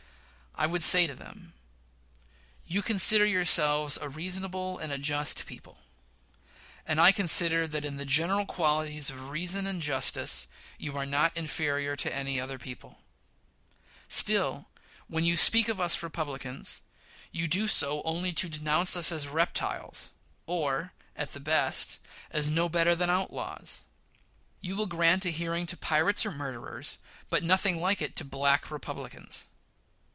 I 0.53 0.67
would 0.67 0.83
say 0.83 1.07
to 1.07 1.15
them: 1.15 1.53
You 2.67 2.83
consider 2.83 3.25
yourselves 3.25 3.97
a 3.99 4.09
reasonable 4.09 4.77
and 4.77 4.93
a 4.93 4.99
just 4.99 5.47
people; 5.47 5.79
and 6.85 7.01
I 7.01 7.11
consider 7.11 7.65
that 7.67 7.83
in 7.85 7.95
the 7.95 8.05
general 8.05 8.45
qualities 8.45 9.09
of 9.09 9.29
reason 9.31 9.65
and 9.65 9.81
justice 9.81 10.47
you 10.77 10.95
are 10.97 11.05
not 11.05 11.35
inferior 11.35 11.95
to 11.95 12.15
any 12.15 12.39
other 12.39 12.59
people. 12.59 12.99
Still, 14.07 14.67
when 15.07 15.23
you 15.23 15.35
speak 15.35 15.67
of 15.67 15.81
us 15.81 16.03
Republicans, 16.03 16.81
you 17.31 17.47
do 17.47 17.67
so 17.67 18.03
only 18.03 18.31
to 18.33 18.49
denounce 18.49 18.95
us 18.95 19.11
as 19.11 19.27
reptiles, 19.27 20.11
or, 20.45 20.93
at 21.15 21.31
the 21.31 21.39
best, 21.39 21.99
as 22.29 22.51
no 22.51 22.69
better 22.69 22.93
than 22.93 23.09
outlaws. 23.09 23.85
You 24.59 24.75
will 24.75 24.85
grant 24.85 25.25
a 25.25 25.31
hearing 25.31 25.65
to 25.67 25.77
pirates 25.77 26.23
or 26.23 26.31
murderers, 26.31 26.99
but 27.31 27.41
nothing 27.41 27.81
like 27.81 27.99
it 27.99 28.15
to 28.17 28.25
"Black 28.25 28.69
Republicans." 28.69 29.45